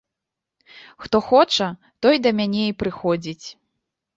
[1.03, 1.67] Хто хоча,
[2.03, 3.45] той да мяне і прыходзіць.